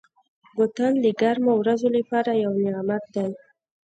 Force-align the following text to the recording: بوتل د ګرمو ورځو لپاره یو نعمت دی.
بوتل 0.55 0.93
د 1.01 1.07
ګرمو 1.21 1.53
ورځو 1.57 1.87
لپاره 1.97 2.31
یو 2.43 2.51
نعمت 2.63 3.03
دی. 3.15 3.29